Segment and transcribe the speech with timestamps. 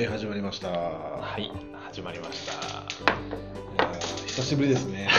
[0.00, 0.68] はい、始まりました。
[0.68, 1.52] いはい、
[1.90, 2.52] 始まりました。
[4.26, 5.10] 久しぶりですね。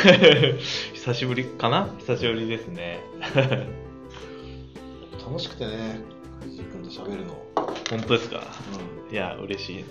[0.95, 1.93] 久しぶりかな？
[1.99, 2.99] 久しぶりですね。
[5.23, 5.99] 楽しくてね、
[6.41, 7.39] 藤井君と喋るの。
[7.91, 8.41] 本当ですか？
[9.11, 9.85] いや、嬉しいね。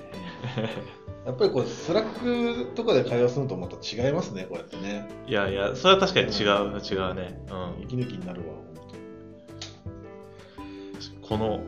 [1.24, 5.08] やっぱりこう、 Slack とかで会話するのとまた違いますね、こうやってね。
[5.28, 7.40] いやいや、それは確かに違う、違うね。
[7.48, 7.84] うん。
[7.84, 8.46] 息抜きになるわ、
[11.22, 11.60] この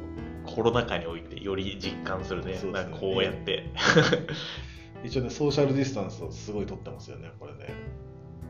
[0.45, 2.53] コロナ禍においてより実感するね。
[2.53, 2.61] ね
[2.99, 3.71] こうやって。
[5.05, 7.75] 一応ね、ソーシャルディスタンスをすごい取ってますよね、これね。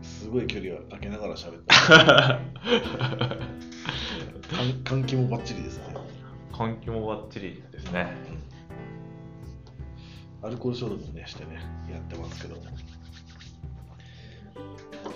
[0.03, 1.75] すごい距離を空けながら喋って。
[4.55, 5.95] 換 換気もバッチリですね。
[6.53, 8.13] 換気もバッチリですね。
[10.43, 12.57] アルコール消毒もね、してね、やってますけど。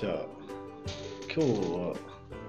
[0.01, 0.25] じゃあ、
[1.35, 1.97] 今日は、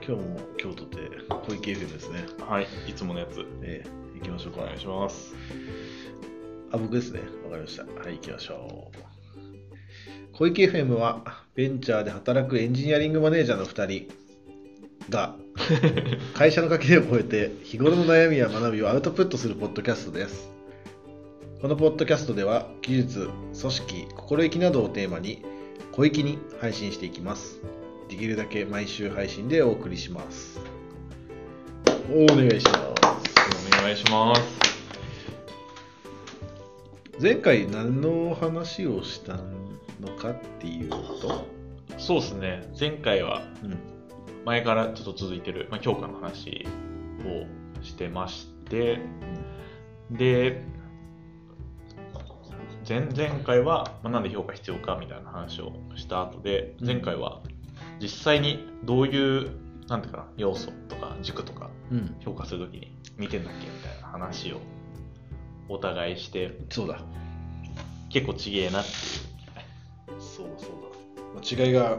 [0.07, 2.23] 今日も京都で小池 FM ですね。
[2.47, 3.45] はい、いつものやつ。
[3.63, 4.61] えー、行きましょうか。
[4.61, 5.35] お願いします。
[6.71, 7.21] あ、僕ですね。
[7.45, 7.83] わかりました。
[7.83, 9.07] はい、行きましょう。
[10.33, 14.07] 小池 FM は、ベンチャーで働くエンジニアリングマネージャーの2人
[15.09, 15.35] が、
[16.35, 20.51] 会社の垣根を越えて、日頃の悩みや学びをアウトプットするポッドキャストです。
[21.61, 25.41] このポッドキャストでは、技術、組織、心意気などをテーマに、
[25.91, 27.59] 小粋に配信していきます。
[28.09, 30.59] できるだけ毎週配信でお送りします。
[32.11, 32.86] お願いします。
[33.87, 34.41] お願いします。
[37.21, 39.37] 前回何の話をした
[40.01, 41.47] のかっていうと、
[41.97, 42.69] そうですね。
[42.77, 43.77] 前回はうん、
[44.43, 46.67] 前からちょっと続いてる、まあ、強化の話
[47.25, 48.99] をしてまして、
[50.11, 50.65] で、
[52.89, 57.41] 前前回は、まあ、なんで評価必要かみたいな話をした後で、うん前回は
[58.01, 59.51] 実際にどういう、
[59.87, 64.59] なんていうかな、要素とか軸とかうん、評価するときに見てんだっけみたいな話を
[65.69, 66.99] お互いして、そうだ、
[68.09, 68.91] 結構ちげえなって
[70.19, 70.69] そうだ、そう
[71.57, 71.65] だ。
[71.65, 71.97] 違いが、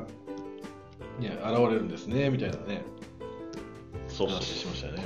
[1.21, 2.83] ね、現れるんですね、みたいなね、いう、
[4.09, 5.03] そう話しましたよね。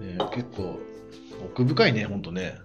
[0.00, 0.78] ね結構、
[1.44, 2.58] 奥深いね、ほんとね。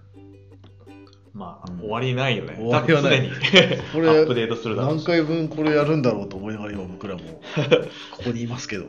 [1.32, 1.78] まあ、うん。
[1.80, 2.56] 終わりないよね。
[2.58, 3.20] 終わりはない。
[3.20, 3.30] に。
[3.92, 5.06] これアップデートするだろうし。
[5.06, 8.86] 何回分これやるんだろうと思いながら今僕らもここにいますけど。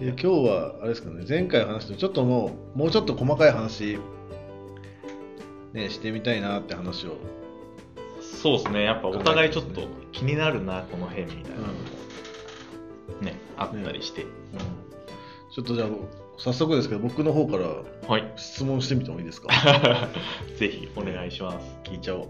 [0.00, 3.98] で今日は、あれですかね、前回話したちょっともう、もうちょっと細かい話、
[5.74, 7.18] ね、してみたいなって話を。
[8.20, 9.82] そうですね、やっぱお互いちょっと
[10.12, 11.72] 気になるな、この辺みたいなのも。
[13.20, 14.24] ね、あったりして。
[15.52, 15.88] ちょっとじゃあ、
[16.42, 17.66] 早速ですけど、僕の方から
[18.08, 18.32] はい。
[18.36, 19.48] 質問してみてもいいですか？
[20.56, 21.78] ぜひお願いします。
[21.84, 22.28] 聞いちゃおう。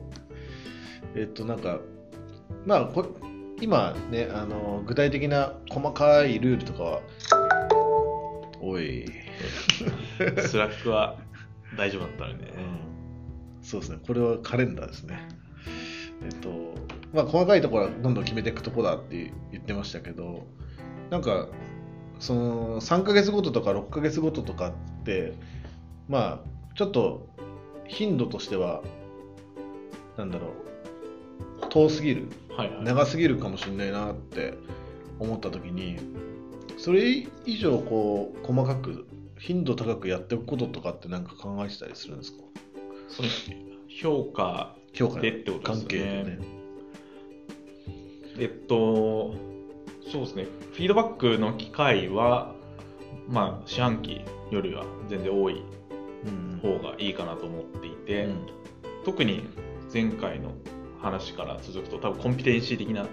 [1.14, 1.78] えっと、なんか、
[2.66, 3.06] まあ、こ
[3.60, 7.00] 今ね、あの、具体的な細かいルールとかは、
[8.60, 9.06] おい、
[10.46, 11.16] Slackは
[11.76, 12.52] 大丈夫だったのでね。
[13.62, 15.18] そうですね、これはカレンダーですね。
[16.24, 16.74] えっと、
[17.12, 20.46] まあ、細かいところはどんどん決めていくとこだって言ってましたけど、
[21.10, 21.48] なんか、
[22.20, 24.72] その3ヶ月ごととか6ヶ月ごととかっ
[25.04, 25.34] て、
[26.08, 27.28] まあ、ちょっと
[27.88, 28.82] 頻度としては、
[30.16, 30.48] なんだろ
[31.62, 32.84] う、遠すぎる、はいはい。
[32.84, 34.54] 長すぎるかもしれないなって
[35.18, 35.98] 思った時に、
[36.78, 39.06] それ以上、こう、細かく、
[39.38, 42.44] 頻度高くやっておくこととかってなんか考えてたりするんですか？
[43.08, 43.28] その
[43.88, 46.38] 評価評価でってことですよね関係でね。
[48.38, 49.34] えっと、
[50.10, 52.52] そうですね、フィードバックの機会は、
[53.28, 55.62] まあ、四半期よりは全然多い
[56.24, 58.46] うん方がいいかなと思っていて、うん。
[59.04, 59.48] 特に
[59.92, 60.52] 前回の
[61.00, 63.06] 話から続くと、多分コンピテンシー的な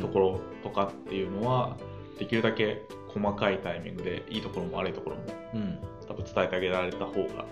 [0.00, 1.76] ところとかっていうのは、
[2.18, 5.22] できるだけ細かいタイミングで、いいところも悪いところも、
[5.54, 5.78] うん。
[6.08, 7.44] 多分伝えてあげられた方が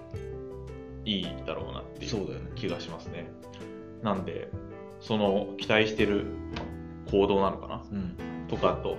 [1.04, 2.54] いいだろうなっていう。
[2.56, 3.30] 気がしますね。
[4.02, 4.50] なんで、
[5.00, 6.24] その期待してる
[7.10, 7.82] 行動なのかな。
[7.92, 8.96] うんとかと、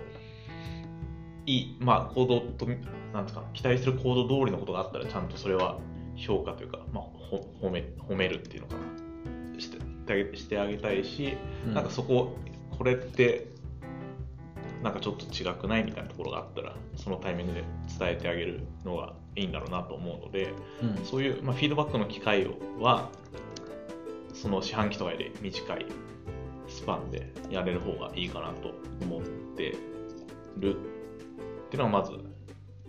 [1.46, 2.68] いい、まあ、行動と、
[3.14, 5.80] なんですか、期待する行動通りのことがあったら、ちゃんとそれは
[6.16, 11.38] 評価というか、まあ、ほ褒め褒めるっていうのかなしてしてあげしてあげたいし、
[11.74, 12.36] なんかそこ、
[12.78, 13.48] これって、
[14.84, 17.64] なんかちょっと違くないみたいなところがあったら、そのタイミングで
[18.00, 21.06] 伝えてあげるのがいいんだろうなと思うので、うん。
[21.06, 23.10] そういう、まあ、フィードバックの機会をは、
[24.34, 26.17] その四半期とかより短いス
[26.88, 29.22] パンでやれる方がいいかなと思っ
[29.56, 29.76] て
[30.58, 32.14] るっていうのがまず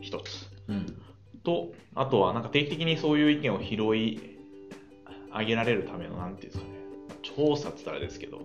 [0.01, 0.49] 一つ。
[0.69, 0.87] うん
[1.45, 4.39] と、あとはなんか定期的にそういう意見を拾い
[5.33, 6.79] 上げられるための、なんていうんですかね、
[7.23, 8.41] 調査って言ったらですけど、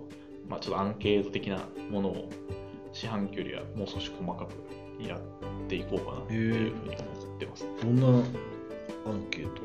[0.47, 2.29] まあ、ちょっとアンケート的なものを
[2.93, 5.19] 四半期よりはもう少し細かくやっ
[5.67, 7.67] ていこうかなっていうふうに思ってます。
[7.81, 8.23] どんな
[9.05, 9.61] アンケート。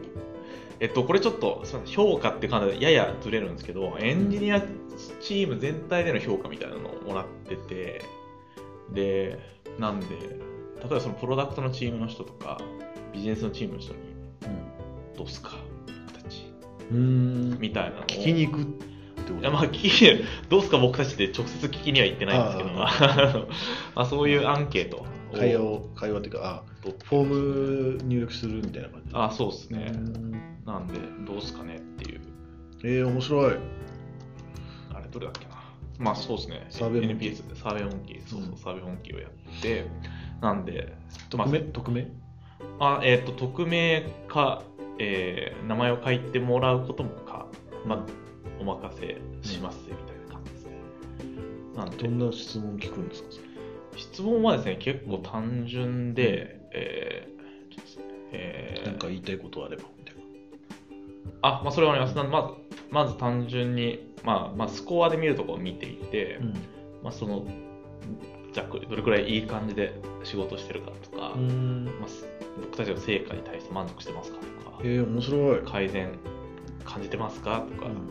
[0.80, 4.60] えっと、これちょっと評価って感じでややずれるんですけど、エンジニア
[5.20, 8.02] チーム全体での評価みたいなのをもらってて、
[8.92, 9.38] で、
[9.78, 12.60] なんで、例えばそのプロダクトのチームの人とか、
[13.12, 13.98] ビジネスのチームの人に、
[15.16, 15.56] どうすか、
[16.08, 16.52] 僕たち、
[16.92, 17.58] うん。
[17.58, 18.04] みたいなのを。
[18.04, 18.86] 聞きに行くって
[19.32, 19.40] こと？
[19.40, 20.78] いやまあ、聞きどうすか？
[20.78, 23.46] 僕たちって直接聞きには行ってないんですけど、あ
[23.94, 24.98] まあ、そういうアンケート。
[24.98, 25.06] を
[25.38, 27.24] 会話を会話っていうかあフォー
[27.96, 29.92] ム入力するみたいな感じあ、そうですね。
[29.94, 29.96] う。
[29.98, 30.32] ん。
[30.66, 30.94] なんで、
[31.26, 32.20] どうすかねっていう。
[32.84, 33.56] えー、面白い。
[34.94, 35.54] あれ、どれだっけな。
[35.98, 36.66] まあ、そうですね。
[36.70, 37.32] サーベイモンキー。
[37.32, 38.56] NPS でサーベイモンキー、そうそうう、ん。
[38.56, 39.30] サーベイモンキーをやっ
[39.62, 39.86] て、
[40.40, 40.94] なんで、
[41.30, 41.60] 匿名？
[41.60, 42.06] 匿名？
[42.80, 44.62] あえっ、と、匿名か、
[44.98, 47.46] えー名前を書いてもらうこともか、
[47.84, 48.06] まあ、
[48.60, 50.72] お任せしますみたいな感じですね。
[51.76, 51.96] なんで。
[51.98, 53.47] どんな質問聞くんですかそれ？
[53.98, 57.38] 質問はですね、結構単純で、えー
[57.70, 58.86] ちょっとえー。
[58.86, 60.20] なんか言いたいことあればみたいな。
[61.42, 62.14] あ、まあ、それはあります。
[62.16, 66.38] まず、まず単純に、まあ、まあ、スコアで見るところを見ていて、
[67.02, 67.46] まあ、その、
[68.52, 69.92] ざっくりどれくらいいい感じで
[70.24, 71.84] 仕事してるかとか、うん。
[72.00, 72.26] まあ、す
[72.60, 76.18] 僕たちの成果に対して満足してますかとか、えー、面白い、改善
[76.84, 78.08] 感じてますかとか、うん。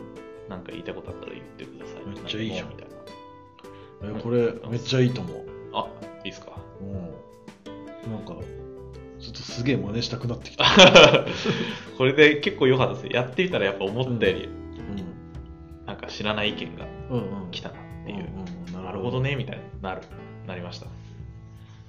[0.48, 2.06] なんか言いたいことあったら言ってください。
[2.06, 2.68] めっちゃいいじゃん。
[2.68, 2.94] みたいな。
[2.94, 5.88] えーこれめっちゃいいと思うあ、
[6.24, 6.52] いいですか。
[6.80, 8.36] うんなんか
[9.20, 10.64] ちょっとすげえ真似したくなってきた、
[11.98, 13.10] これで結構良かったですね。
[13.12, 16.86] やってみたらやっぱ思ったより、うんなんか知らない意見が
[17.50, 20.02] 来たなっていう、うんうんなるほどね、みたいになる、
[20.46, 20.86] なりました。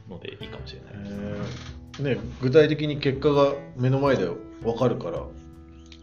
[0.10, 1.16] ので、いいかもしれないです。
[1.18, 4.28] えーね、具体的に結果が目の前で
[4.64, 5.24] 分かるから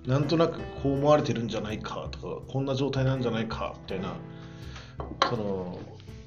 [0.06, 4.14] なんとなくこう思われてるんじゃないかとかこんな状態なんじゃないかみたいな
[5.28, 5.78] その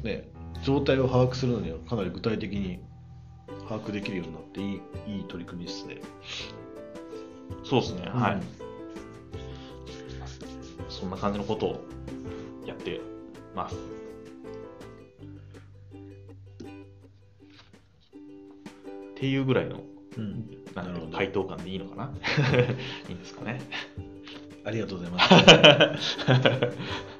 [0.03, 0.27] ね
[0.63, 2.79] 状態を把握するのにはかなり具体的に
[3.67, 4.63] 把握できるようになってい
[5.13, 6.01] いいい取り組みですね。
[7.63, 8.41] そうですね、はい、うん
[10.89, 11.85] そんな感じのことを
[12.65, 12.99] やって
[13.55, 13.75] ます。
[13.75, 13.77] っ
[19.15, 19.81] ていうぐらいの
[20.17, 22.11] うん、なんていう回答感でいいのかな？
[23.07, 23.61] いいんですかね。
[24.65, 26.17] ありがとうございます。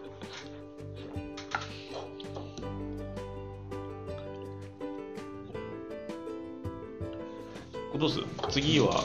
[8.00, 8.26] どうする？
[8.50, 9.04] 次は？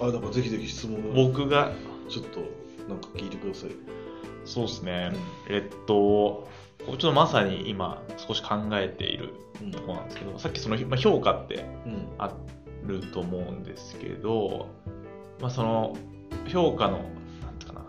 [0.00, 1.10] あだからぜひぜひ質問。
[1.10, 1.72] を僕が？
[2.08, 2.40] ちょっと
[2.88, 3.70] なんか聞いてください。
[4.44, 5.12] そうですね、
[5.50, 6.48] えっと、
[6.86, 12.08] ちょっとまさに今少し考えているうんところなんですけど、さっきその、まあ、評価ってうん。
[12.18, 12.32] あ
[12.86, 14.68] ると思うんですけど、
[15.40, 15.96] まあ、その
[16.46, 17.84] 評価の、なんていうかな、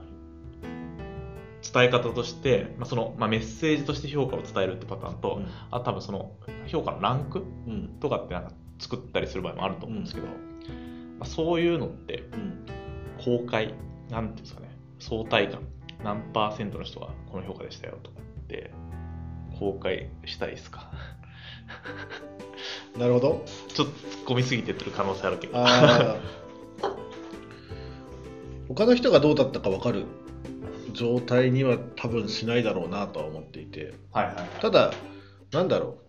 [1.61, 5.41] 伝え方として、まあそのまあ、メッセージとして評価を伝えるってパターンと、
[5.71, 6.33] あ多分その
[6.67, 7.87] 評価のランクうん。
[8.01, 10.33] とかってなんか作ったりする場合もあると思うんですけど、ま
[11.21, 12.65] あ、そういうのってうん
[13.23, 13.73] 公開、
[14.09, 15.61] なんていうんですかね、相対感、
[16.03, 18.71] 何パーセントの人がこの評価でしたよとかって、
[19.59, 20.89] 公開したいですか？
[22.97, 23.45] なるほど。
[23.67, 25.53] ちょっと突っ込みすぎてってる可能性あるけど。
[28.67, 30.05] 他の人がどうだったか分かる？
[30.93, 34.45] 状態には多分しないだろうなとは思っていてはいはいはい。
[34.59, 34.91] ただ
[35.51, 35.97] なんだろ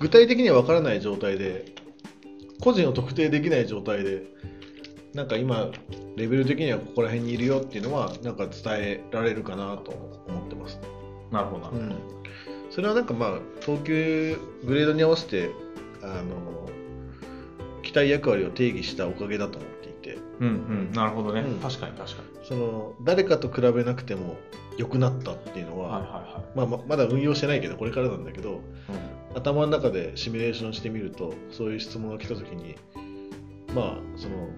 [0.00, 1.74] 具体的には分からない状態で
[2.60, 4.22] 個人を特定できない状態で
[5.14, 5.70] なんか今
[6.16, 9.90] レベル的にはここら辺にいるよっていうのはなんか伝えられるかなと
[10.28, 10.78] 思ってます
[11.30, 11.70] なるほどな。
[11.70, 11.94] うん、
[12.70, 15.50] それはなんかまあ等級グレードに合わせて
[16.02, 16.68] あの
[17.82, 20.50] 期待役割を定義したおかげだと思っていてうんう
[20.90, 21.40] ん、なるほどね。
[21.40, 22.46] うん確かに確かに。
[22.46, 24.36] その誰かと比べなくても
[24.78, 28.62] 良くなったっていうのは、はいはまあ、ままだ運用してないけどこれからなんだけどいはい。
[29.34, 32.76] 頭の中でシミュレーションしてみるとそういう質問が来た時に
[33.74, 34.48] まあその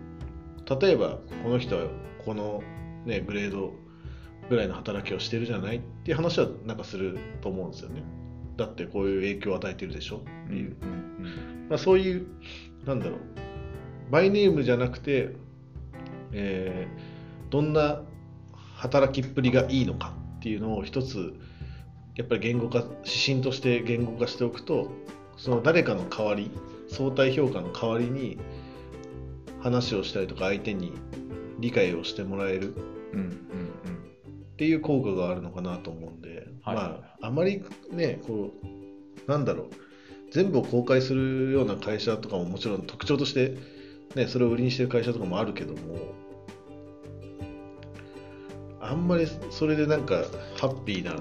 [0.78, 1.86] 例えばこの人は
[2.24, 2.62] この、
[3.06, 3.72] ね、グレード
[4.50, 8.02] ぐらいの働きをしてるじゃないっていう話はなんかすると思うんですよね。
[8.56, 11.66] だってこういう影響を与えてるでしょっていう、うん。
[11.70, 12.26] まあ、そういう
[12.84, 13.18] なんだろう。
[14.10, 15.30] バイネームじゃなくて、
[16.32, 18.02] えーどんな
[18.80, 21.34] 働きっぷりがいいのかっていうのを一つ
[22.16, 24.90] やっぱり言語化指針として言語化しておくと
[25.36, 26.50] その誰かの代わり
[26.88, 28.38] 相対評価の代わりに
[29.60, 30.94] 話をしたりとか相手に
[31.58, 32.78] 理解をしてもらえるっ
[34.56, 36.76] ていう効果があるのかなと思うんで、はい。
[36.76, 38.54] まああまりねこ
[39.26, 39.70] うなんだろう
[40.32, 43.56] 全部を公開するような会社とかももちろん特徴として、
[44.14, 45.78] ね、それを売りにしてる会社とかもあるけども
[48.90, 50.24] あんまりそれでなんか
[50.58, 51.14] ハッピーな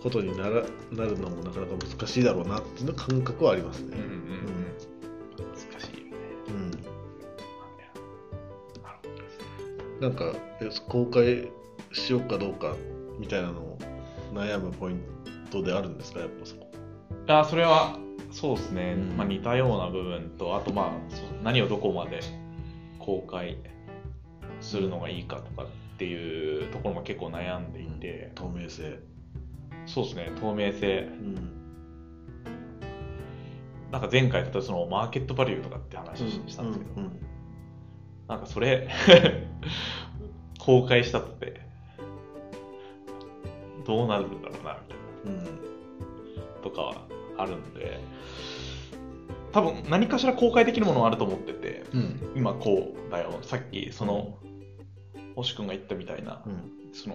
[0.00, 3.96] ことにならなるのもなかなか難しいだろうなっていう感覚はありますね。
[3.96, 4.66] うん、
[5.38, 6.20] 難しいよね。
[9.98, 10.34] うん、なんか
[10.88, 11.50] 公開
[11.92, 12.76] しようかどうか
[13.18, 13.78] みたいなのを
[14.32, 15.02] 悩むポイン
[15.50, 16.70] トであるんですかやっぱそこ。
[17.26, 17.98] あそれは
[18.30, 20.92] そうですね、うん、まあ、似たような部分とあとまあ
[21.42, 22.20] 何をどこまで
[23.00, 23.58] 公開
[24.68, 25.66] するのがいいかとかっ
[25.98, 29.00] ていうところも結構悩んでいて、透明性。
[29.86, 31.08] そうですね透明性。
[31.10, 31.34] うん。
[33.90, 37.20] なんか前回例えばそのマーケットバリューとかって話をしたんですけど、うん
[38.28, 38.90] なんかそれ
[40.60, 41.62] 公開したって
[43.86, 44.94] どうなるんだろうなみ
[45.24, 45.44] たいなう
[46.58, 47.06] んとかは
[47.38, 48.00] あるんで。
[49.50, 52.32] 多分何かしら公開できるものはあると思っててうん。
[52.36, 53.38] 今こうだよ。
[53.40, 54.36] さっきその
[55.42, 56.72] 星君が言ったみたいなうん。
[56.92, 57.14] その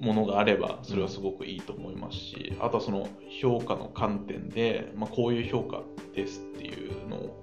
[0.00, 3.08] ものがあればそれはすごくいいと思いますしあとはその
[3.40, 5.82] 評価の観点で、まあ、こういう評価
[6.14, 7.40] ですっていうのを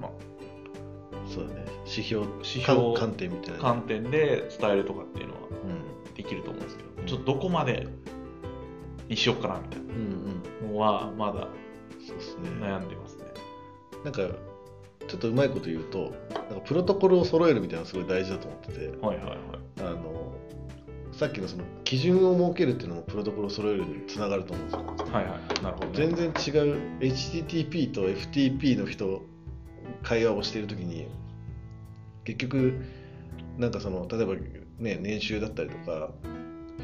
[0.00, 0.10] まあ
[1.26, 1.66] そうだね。
[1.86, 3.60] 指標指標観観点みたいな。
[3.60, 6.14] 観点で伝えるとかっていうのはうん。
[6.14, 7.86] できると思うんですけどちょっとどこまで
[9.08, 10.68] にしようかなみたいうんうん。
[10.68, 11.48] なのはまだ
[12.06, 12.48] そうですね。
[12.60, 13.24] 悩んでますね。
[14.04, 14.22] なんか
[15.18, 19.38] っとうまいこと言うとなんかプロトコルを揃えるみたいなのすごい大事だと思っててはいはいはい。
[19.80, 20.32] あの
[21.12, 25.62] さっきのその基準を設けるっていうのもプロトコルを揃えるにつながると思うんですよはいはい。
[25.62, 25.92] なるほど、ね。
[25.94, 26.32] 全然違う
[27.00, 29.22] HTTP と FTP の人
[30.02, 31.08] 会話をしているときに
[32.24, 32.84] 結局
[33.56, 34.34] なんかその例えば、
[34.78, 36.10] ね、年収だったりとか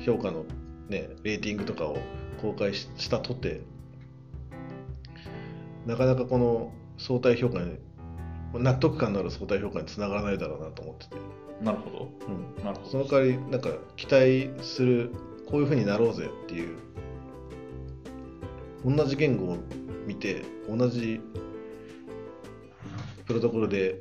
[0.05, 0.45] 評価の、
[0.89, 1.99] ね、レーティングとかを
[2.43, 3.63] 公開ししたとて
[5.87, 7.79] なかなかこの相対評価に
[8.59, 11.17] 納得感のある相対評価につながらないだろうなと思ってて、
[11.63, 12.09] なるほど。
[12.29, 12.91] うん、なるほど。
[12.91, 15.11] その代わりなんか期待する
[15.47, 16.77] こういうふうになろうぜっていう
[18.85, 19.59] 同じ言語を
[20.07, 21.21] 見て同じ
[23.27, 24.01] プロトコルで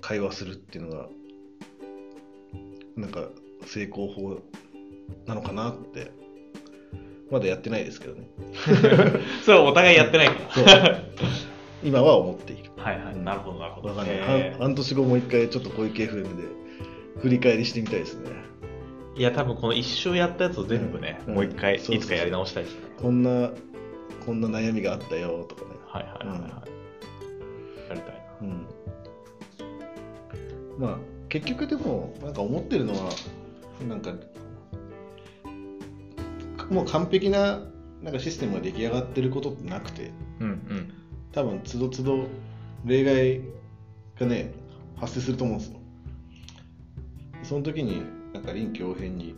[0.00, 1.08] 会話するっていうのが
[2.96, 3.28] なんか
[3.66, 4.40] 成功法
[5.26, 6.10] なのかなって
[7.30, 8.28] まだやってないですけどね
[9.44, 11.02] それはお互いやってないかそうら。
[11.82, 13.18] 今は思っているはいはい。
[13.18, 13.88] なるほどなるほど。
[13.88, 16.48] わかんない、え半半年後もう一回ちょっと小池 FM で
[17.20, 22.80] 振り返りしてみたいですねーいや、多分この一周やったやつを全部ね、うんもう一回うそうそうつかやり直したいですね。
[23.00, 23.50] こんな
[24.24, 26.50] こんな悩みがあったよとかねはいはいはいはい。
[27.88, 28.22] やりたいな。
[28.42, 28.66] うん
[30.78, 33.10] まあ結局でもなんか思ってるのは
[33.88, 34.12] なんか
[36.70, 37.60] もう完璧な
[38.02, 40.92] なんかシステムが出来上がってることってなくてうんうん。
[41.36, 42.26] 多分つどつど
[42.86, 43.42] 例外
[44.18, 44.54] がね
[44.96, 45.78] 発生すると思うんですよ。
[47.42, 49.36] その時になんか臨機応変に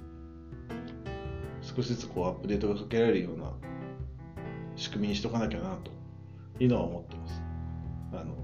[1.60, 3.52] 少しずつこうアップデートがかけられるような
[4.76, 5.90] 仕組みにしとかなきゃなと
[6.62, 7.42] いうのは思ってます。
[8.12, 8.36] あの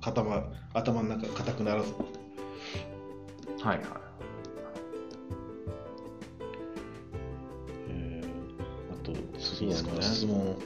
[0.00, 1.92] 頭頭の中硬くならず。
[3.62, 3.86] はいはい。
[7.90, 9.14] えーあとい
[9.66, 10.00] いですかね。
[10.00, 10.56] 質問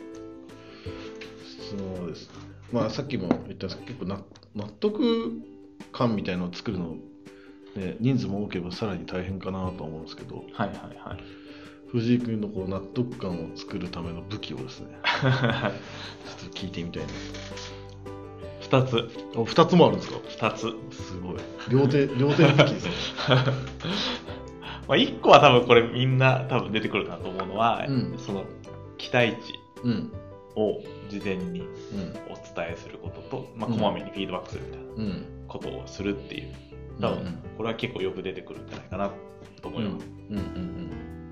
[1.68, 2.34] 質問はですね。
[2.72, 4.20] まあさっきも言ったんですけど結構な
[4.54, 5.32] 納得
[5.92, 6.96] 感みたいのを作るの、
[7.76, 11.24] ね、人数も多ければさらに大変かなと思うんですけどはいはいはい。
[11.90, 14.88] 藤井君のこう納得感を作るための武器をですね
[15.22, 15.32] ちょっ
[16.50, 17.08] と聞いてみたいな。
[18.60, 19.08] 二つ。
[19.34, 20.18] あ2つもあるんですか？
[20.28, 20.60] 二つ。
[20.90, 21.36] すごい。
[21.70, 22.92] 両手両手の武器ですね。
[24.86, 28.14] まあ、一個は多分これみんな多分出てくるかなと思うのは、うん。
[28.18, 28.44] その
[28.98, 29.54] 期待値。
[29.84, 30.12] うん
[30.58, 31.68] を事前にうん
[32.32, 33.76] お伝えすることと、まあ、うん。
[33.76, 35.24] こまめにフィードバックするみたいなうん。
[35.46, 36.54] ことをするっていう、
[37.00, 39.10] 多分うんこれは結構よく出てくるんじゃないかな
[39.62, 40.06] と思います。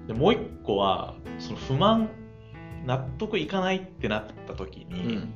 [0.06, 2.08] でもう一個は、その不満、
[2.86, 4.96] 納得いかないってなった時うん。
[4.96, 5.28] に、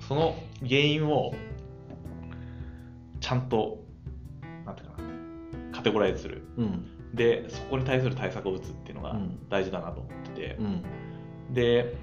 [0.00, 0.36] その
[0.66, 1.34] 原因を
[3.20, 3.84] ちゃんと、
[4.64, 6.46] なんていうかな、カテゴライズする。
[6.56, 7.14] うん。
[7.14, 9.38] で、そこに対する対策を打つっていうのがうん。
[9.48, 10.82] 大事だなと思ってて、うん。
[11.54, 11.96] で、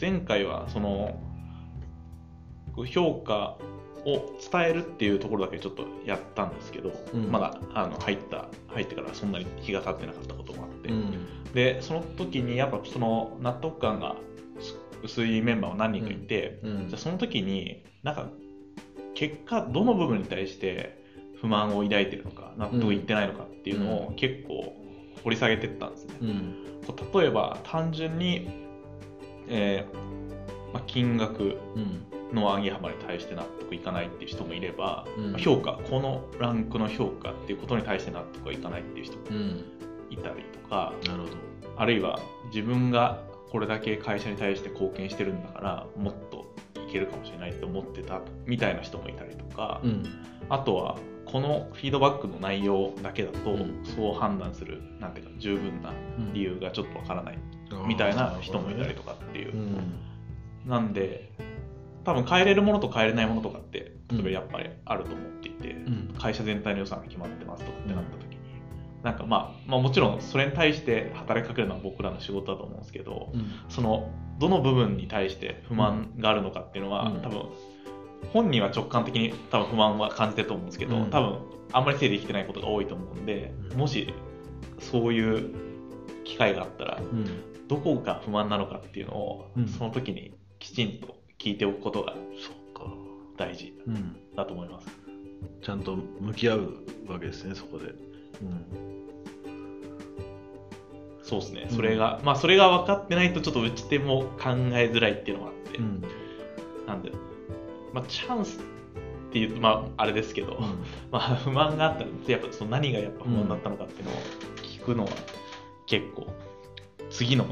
[0.00, 1.20] 前回はその
[2.86, 3.58] 評価
[4.04, 7.30] を伝えるっていうところだけちょっとやったんですけど、うん。
[7.30, 11.52] まだあの入った入ってからそんなに日が経ってなかったこともあって、うん。
[11.52, 14.16] でその時にやっぱその納得感が
[15.02, 16.88] 薄いメンバーも何人かいて、うん。
[16.88, 18.28] じゃあその時になんか
[19.14, 21.02] 結果どの部分に対して
[21.40, 24.74] 不満を抱いてるのか納得いってないのかっていうのを結構
[25.24, 26.12] 掘り下げてったんですね。
[27.12, 28.67] 例えば単純に、
[29.48, 35.32] えーまあ、金額うんの上げ幅に対して納得いかないっていう人もいれば、うん。
[35.32, 39.64] まあ評価このランクの評価っていうことに対して納得いかないっていう人もうん。
[40.10, 41.32] いたりとかなるほど。
[41.76, 42.18] あるいは
[42.52, 46.46] 自分がこれだけ会社に対して貢献してるんだからもっと
[46.86, 50.04] いけるかもしれないって思ってたみたいな人もいたりとか、うん。
[50.50, 53.80] あとはこのフィードバックの内容だけだと、うん。
[53.84, 55.92] そう判断するなんていうか十分な
[56.34, 57.38] 理由がちょっとわからない
[57.86, 59.54] みたいな人もいたりとかっていう。
[59.54, 60.00] う、ん。
[60.66, 61.30] なんで
[62.04, 64.16] 多分変えれるものと変えれないものとかってうん。
[64.18, 66.14] 例えばやっぱりあると思っていて、うん。
[66.18, 68.38] 会社全体の予算が決まってますとかってなった時に、
[69.02, 73.50] なんかまあ、まあもちろんそれに対して働きかけるのは僕らの仕事だと思うんですけど、うん。
[73.68, 77.22] そのどの部分に対して不満があるのかっていうのは、うん。
[77.22, 77.42] 多分
[78.32, 81.10] 本人は直感的に多分不満は感じてると思うんですけど、うん。
[81.10, 81.38] 多分
[81.72, 83.78] あんまり整理できてないことが多いと思うんで、うん。
[83.78, 84.12] もし
[84.80, 85.54] そういう
[86.24, 87.26] 機会があったらうん
[87.68, 89.68] どこが不満なのかっていうのを、うん。
[89.68, 92.92] その時にきちんと聞いておくことがそうか、
[93.36, 94.88] 大事うん、だと思います。
[95.62, 96.74] ちゃんと向き合う
[97.06, 98.88] わけですねそこで、うん。
[101.22, 101.76] そうですね、うん。
[101.76, 106.02] それが、まあそれが分かってないとちょっと打ち手も考えづらいっていうのがあって、うん。
[106.86, 107.12] なんで、
[107.92, 110.62] まあチャンスっていうと、まああれですけど、うん。
[111.12, 114.14] まあ不満があったら、やっぱその何がやっぱ不満だったのかっていうのを
[114.62, 115.10] 聞くのは
[115.86, 116.26] 結構、
[117.10, 117.46] 次の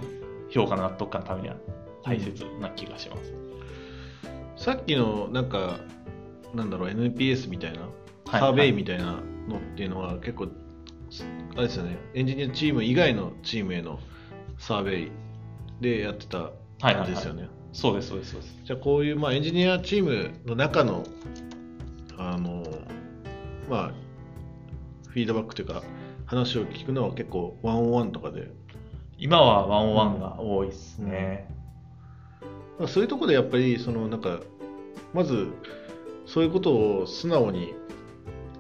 [0.50, 1.56] 評価の納得感のためには
[2.02, 3.32] 大切な気がします。
[4.56, 5.78] さっきのなんか
[6.54, 7.86] なんだろう NPS みたいなは
[8.38, 10.48] いサーベイみたいなのっていうのは結構
[11.54, 14.00] あれですよねエンジニアチーム以外のチームへの
[14.58, 15.10] サーベイ
[15.80, 18.60] でやってたはいはいはい感じですよね、そうです、そうです、そうです。
[18.64, 21.04] じゃあこういう、まあ、エンジニアチームの中の
[22.18, 22.64] あの
[23.68, 23.92] まあ
[25.08, 25.82] フィードバックというか
[26.26, 28.50] 話を聞くのは結構ワンオンワンとかで
[29.18, 31.48] 今はワンワンが多いですね。
[32.78, 34.40] まあそういうところでやっぱりそのなんか
[35.14, 35.48] まず
[36.26, 37.74] そういうことを素直に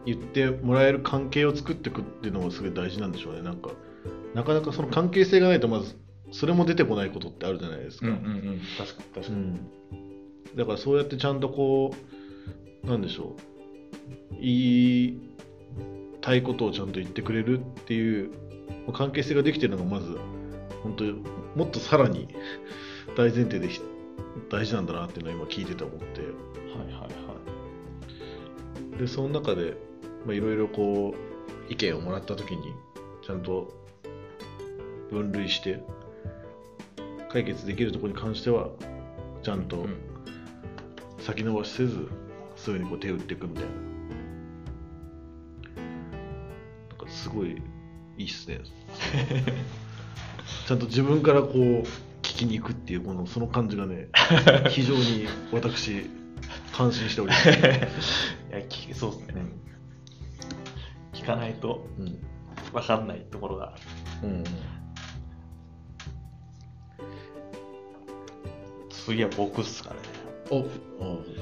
[0.06, 3.42] 言ってもらえる関係を作っていくっていうのがすごい大事なんでしょうね。
[3.42, 3.70] なんか
[4.34, 5.96] なかなかその関係性がないとまず
[6.32, 8.20] それも出てこないことってあるじゃないですか、うんうんう
[8.52, 9.36] ん、確かに確かに。
[9.36, 9.70] うん。
[10.56, 11.94] だからそうやってちゃんとこ
[12.84, 14.36] うなんでしょう。
[14.40, 15.20] 言い
[16.20, 18.30] たいことをちゃんと言ってくれるっていう
[18.86, 20.16] まあ関係性ができてるのがまず
[20.86, 21.24] 本当に
[21.56, 22.28] もっとさらに
[23.16, 23.80] 大前提でひ
[24.48, 26.20] 大事なんだなっていうのを今聞いてて思って。
[26.20, 27.08] はいはいは
[28.94, 28.98] い。
[28.98, 29.76] でその中で
[30.24, 31.14] まあいろいろこ
[31.68, 32.72] う意見をもらった時に
[33.26, 33.74] ちゃんと
[35.10, 35.82] 分類して
[37.30, 38.68] 解決できるところに関しては
[39.42, 39.96] ちゃんと、うん。
[41.18, 42.08] 先延ばしせず
[42.54, 43.70] すぐにこう手を打っていくみたいな。
[46.90, 47.60] なんかすごい
[48.16, 48.60] いいっすね
[50.66, 54.08] ちゃんと自分からこう聞きに行くっていうこのその感じがね
[54.68, 56.10] 非常に私
[56.72, 59.46] 感心しております、 いや聞そうですね、
[61.12, 62.18] 聞かないとうん
[62.72, 63.76] 分かんないところが
[64.24, 64.44] うん
[68.90, 69.96] 次は僕っすかね。
[70.50, 70.62] おあ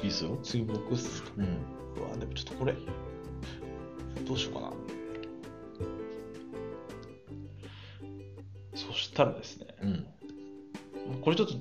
[0.02, 1.30] いいっすよ、次僕っすか。
[1.38, 2.74] うん、うわでもちょっとこれ
[4.26, 4.83] どうしようかな
[9.14, 10.06] したらですねうん。
[11.22, 11.54] これちょっと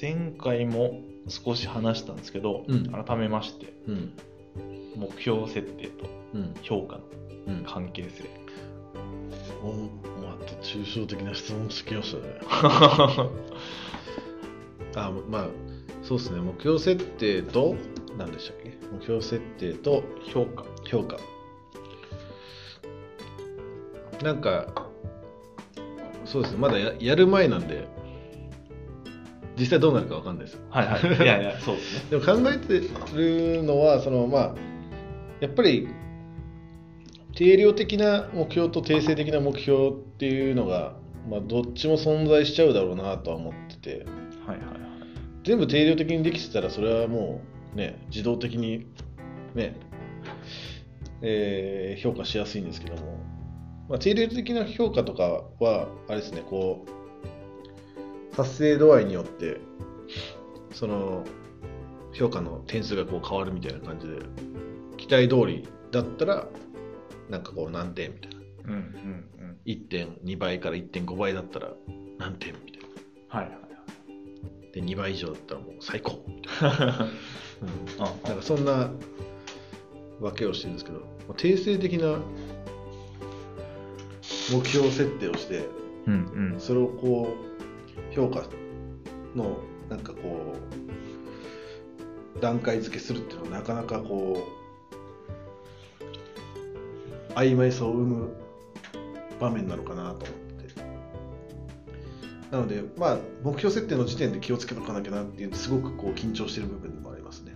[0.00, 2.90] 前回も少し話したんですけど、うん。
[2.90, 4.12] 改めましてうん。
[4.96, 6.54] 目標設定とうん。
[6.62, 7.02] 評価の
[7.46, 7.64] うん。
[7.64, 8.24] 関係性。
[9.62, 9.72] お
[10.24, 12.40] また抽象的な質問してきましたね。
[14.96, 15.48] あまあ
[16.02, 16.40] そうですね。
[16.40, 17.76] 目標設定と
[18.16, 18.76] 何でしたっけ？
[18.92, 20.02] 目標設定と
[20.32, 20.64] 評価。
[20.84, 21.16] 評価。
[24.22, 24.87] なんか
[26.30, 26.58] そうですね。
[26.58, 27.88] まだややる前なんで
[29.58, 30.54] 実際どうなるかわかんないです。
[30.54, 31.24] よはいはい。
[31.24, 32.10] いやいやそうですね。
[32.10, 34.54] でも考えてるのはそのまあ
[35.40, 35.88] やっぱり
[37.34, 40.96] 定量的な目標と定性的な目標っていうのが、
[41.30, 44.04] まあ、どっちも存在しちゃうだろうなとは思ってて。
[44.46, 44.78] はいはいはい。
[45.44, 47.40] 全部定量的にできてたらそれはも
[47.74, 48.86] うね自動的に
[49.54, 49.76] ね、
[51.22, 53.18] えー評価しやすいんですけども、
[53.88, 56.84] まあ、定量的な評価とかはあれですねこ
[58.32, 59.60] う達成度合いによって
[60.72, 61.24] その
[62.12, 64.18] 評価の点数がこう変わるみたいな感じで
[64.96, 66.46] 期待通りだったら
[67.30, 68.38] なんかこう何点みたいな。
[68.64, 68.78] うんうん
[69.38, 69.58] うん。
[69.66, 71.72] 1.2倍から1.5倍だったら
[72.18, 72.80] 何点みたい
[73.30, 73.40] な。
[73.40, 73.58] はいはいは
[74.70, 74.72] い。
[74.72, 76.24] で2倍以上だったらもう最高。
[76.26, 77.08] みたいな、
[77.98, 78.04] うん。
[78.04, 78.90] あなんかそんな
[80.20, 82.18] 分けをしてるんですけど、まあ定性的な
[84.50, 85.68] 目標設定をして、
[86.06, 87.34] うんうんそれをこ
[88.10, 88.44] う、評価
[89.34, 89.58] の、
[89.88, 90.54] なんかこ
[92.36, 94.46] う、段階付けするっていうのはなかなかこ
[97.30, 98.30] う、曖昧さを生む
[99.38, 100.74] 場面なのかなと思って。
[102.50, 107.52] なので、まあ、目標設定の時点で気をつけとかなきゃなっていう、すごくこう緊張してる部分でもありますね。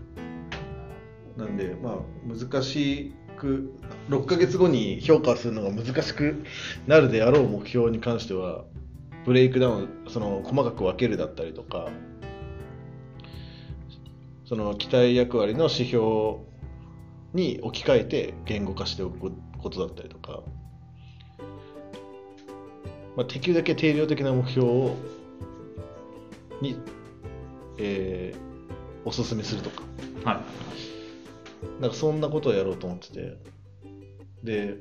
[1.37, 3.74] なんで、まあ、難しいく
[4.09, 6.44] 6ヶ月後に評価するのが難しく
[6.87, 8.64] なるであろう目標に関しては
[9.26, 11.88] ブレイクダウンその細かく分けるだったりとか
[14.44, 16.37] その期待役割の指標
[17.35, 20.42] に置き換えて言語化しておくことだったりとか、
[23.16, 24.96] まあ、できるだけ定量的な目標を
[26.61, 26.76] に、
[27.78, 28.52] えー
[29.05, 29.83] おすすめするとか
[30.24, 30.91] はい。
[31.81, 33.37] なんかそんなことをやろうと思ってて。
[34.42, 34.77] で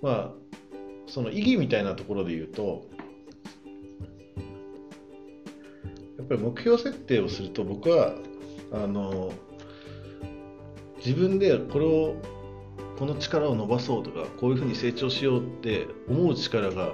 [0.00, 0.32] まあ
[1.06, 2.86] その意義みたいなところで言うと
[6.18, 8.14] やっぱり目標設定をすると僕は
[8.72, 9.32] あの
[10.98, 12.14] 自分でこれを
[12.98, 16.92] この力を伸ばそうとかこういうふうに成長しようって思う力が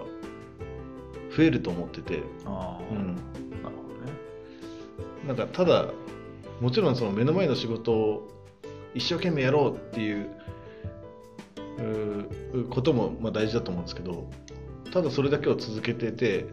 [1.36, 3.16] 増えると思ってて、ああ、うん、
[3.62, 4.12] なるほどね。
[5.26, 5.86] なんかただ
[6.60, 8.28] もちろんその目の前の仕事を
[8.94, 10.30] 一生懸命やろうっていう
[12.70, 14.30] こともまあ大事だと思うんですけど
[14.92, 16.46] ただそれだけを続けてて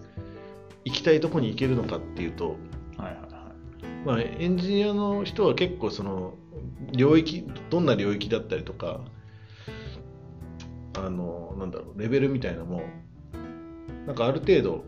[0.83, 2.55] 行きたいとこに行けるのかっていうと、
[2.97, 3.21] はいはいはい。
[4.05, 6.33] まあ、エンジニアの人は結構その
[6.91, 9.01] 領域どんな領域だったりとか
[10.95, 12.83] あのなんだろうレベルみたいなのも
[14.07, 14.83] なんかある程度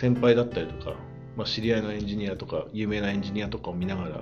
[0.00, 0.96] 先輩だったりとか、
[1.36, 4.20] まあ、知り合いのエンジニアとか有名なエンジニアとかを見ながら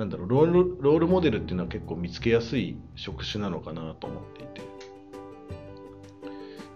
[0.00, 4.62] なんだろうロールロールモデルっていうのは結構見つけやすい職種なのかなと思っていて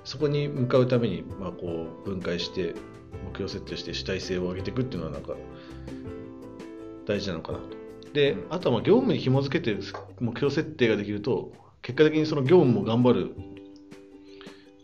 [0.04, 2.74] そこに向かうために、まあ、こう分解して
[3.24, 5.32] 目標設定して主体性を上げていくっていうのはなんか
[7.06, 7.64] 大事なのかなと。
[8.12, 9.74] で、あとはまあ業務に紐づけて
[10.20, 13.34] 目標設定ができると、結果的にその業務も頑張る、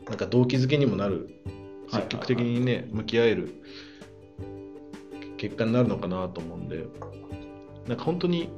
[0.09, 1.29] なんか動機づけにもなる、
[1.91, 3.63] 積極的にね、向き合える
[5.37, 6.87] 結果になるのかなと思うんで、
[7.87, 8.51] なんか本当に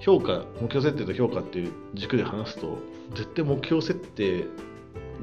[0.00, 2.78] 評価、目標設定と評価っていう軸で話すと、
[3.14, 4.46] 絶対目標設定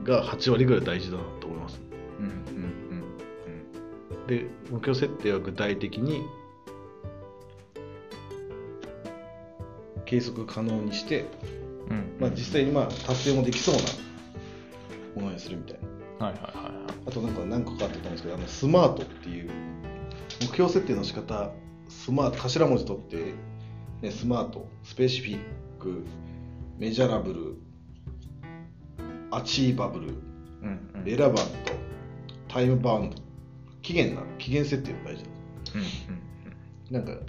[0.04, 1.82] が8割ぐらい大事だなと思います。
[2.20, 2.90] うんうんうん
[4.28, 6.22] で目標設定は具体的に
[10.06, 11.26] 計測可能にして、
[11.90, 11.98] うん。
[11.98, 12.18] うん。
[12.20, 13.76] まあ、実際にまあ達成もできそう
[15.16, 15.80] なものにするみたい
[16.20, 16.74] なはいはいはいはい。
[17.08, 19.50] あとなんか何個かあってたんですけどあのスマートっていう
[20.42, 21.52] 目標設定の仕方
[22.10, 23.18] スマート頭文字取って、
[24.02, 25.40] ね、スマートスペシフィッ
[25.80, 26.04] ク
[26.80, 27.56] メジャラブル
[29.30, 31.06] アチーバブルうんうん。
[31.06, 31.44] レラバント
[32.48, 33.18] タイムバウンド
[33.84, 35.30] 期限な期限設定が大事だ
[35.76, 35.84] うんう
[36.96, 37.22] んなんか、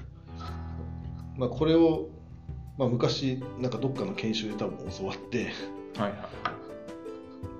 [1.37, 2.09] まあ、これを、
[2.79, 5.53] まあ、昔なんかどっかの研修で多分教わって
[5.97, 6.03] うん。
[6.03, 6.16] はいは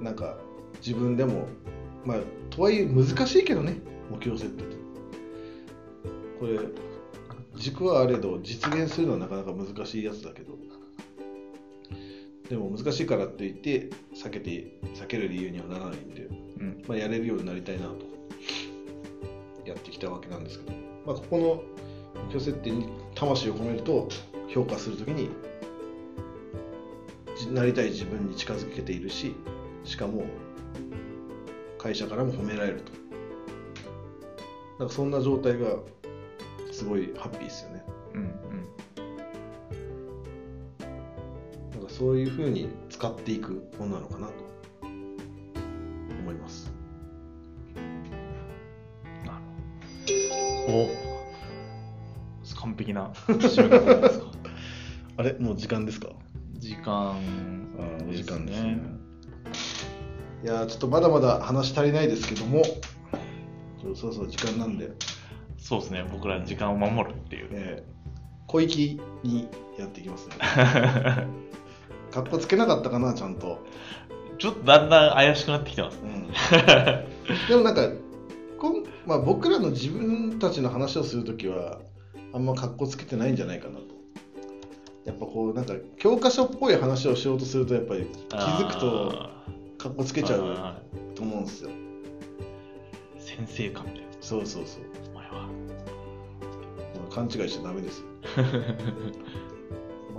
[0.01, 0.05] い。
[0.05, 0.39] なんか
[0.79, 1.49] 自分でも
[2.07, 3.77] まあとはいえ難しいけどね
[4.11, 4.77] 目標設定って
[6.41, 6.90] これ
[7.57, 10.59] 軸はあれど実現するのはなかなか難しいやつだけど。
[12.49, 16.83] でも難しいからって言って避けて避ける理由にはならないんで、うん。
[16.89, 18.11] まあ、やれるようになりたいなと。
[19.65, 20.73] やってきたわけなんですけど、
[21.07, 21.63] まあ、ここの
[22.25, 24.09] 目標設定に魂を込めると
[24.49, 25.31] 評価するときに
[27.39, 29.37] じなりたい自分に近づけているし
[29.85, 30.25] しかも
[31.79, 32.93] 会社からも褒められると。
[34.79, 35.77] なんかそんな状態が
[36.81, 37.85] すごいハッピーですよね。
[38.15, 38.31] うんうん。
[41.73, 44.33] なんかそういうふうに使っていくものなのかなと。
[44.83, 46.73] 思います。
[49.27, 49.39] なる
[50.67, 50.75] ほど。
[50.75, 50.89] お。
[52.63, 53.13] 完璧な。
[55.19, 55.35] あれ？
[55.35, 56.09] もう時間ですか？
[56.55, 58.77] 時間あーお時間ですね。
[58.77, 58.83] ね。
[60.45, 62.63] いやーちょっとまだまだ話足りないですけども、
[63.95, 64.93] そろそろ時間なんで、
[65.61, 66.05] そうですね。
[66.11, 67.49] 僕ら時間を守るっていう。
[67.53, 68.01] えー
[68.51, 70.35] 小粋にやっていきますね。
[72.11, 73.59] かっこつけなかったかな、ちゃんと。
[74.39, 76.13] ちょっとだんだん怪しくなってきてますうね。
[76.15, 76.27] ん、
[77.49, 77.89] でもなんか
[78.59, 81.81] こん、まあ、僕らの自分たちの話をするときは、
[82.33, 83.85] あんまかっこつけてないんじゃないかなと。
[85.05, 89.45] やっぱこう、なんか教科書っぽい話をしようとすると、やっぱり気づくとあ
[89.79, 90.81] かっこつーけちゃうあ
[91.15, 91.71] と思うんですよ。
[91.71, 94.07] ー先生かみたいな。
[94.21, 94.83] そうそうそう。
[97.11, 98.07] 勘違いしちゃダメですよ。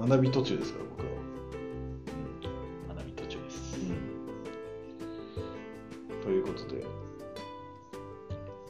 [0.08, 1.16] 学び途中ですから、僕らは。
[2.96, 3.78] 学び途中です。
[6.24, 6.86] ということで、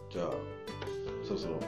[0.10, 0.32] じゃあ、
[1.24, 1.60] そろそろ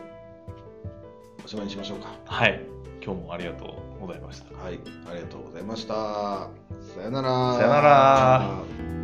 [1.44, 2.10] おしまいにしましょうか。
[2.26, 2.66] はい。
[3.04, 3.66] 今日もありがと
[3.98, 4.58] うございました。
[4.58, 5.94] はい、ありがとうございました。
[5.94, 7.56] さよなら。
[7.56, 9.03] さよなら。